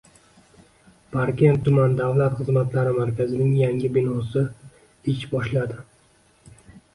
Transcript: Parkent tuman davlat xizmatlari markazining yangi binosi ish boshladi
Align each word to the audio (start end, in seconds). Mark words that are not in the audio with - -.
Parkent 1.15 1.59
tuman 1.67 1.93
davlat 1.99 2.39
xizmatlari 2.39 2.95
markazining 3.01 3.53
yangi 3.59 3.93
binosi 3.99 4.45
ish 5.15 5.29
boshladi 5.35 5.81